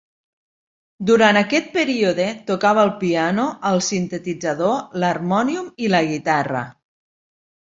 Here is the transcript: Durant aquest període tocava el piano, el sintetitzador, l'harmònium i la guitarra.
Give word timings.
Durant 1.09 1.37
aquest 1.41 1.67
període 1.75 2.25
tocava 2.47 2.85
el 2.89 2.93
piano, 3.03 3.45
el 3.73 3.79
sintetitzador, 3.91 4.75
l'harmònium 5.05 5.69
i 5.87 5.91
la 5.97 6.05
guitarra. 6.09 6.65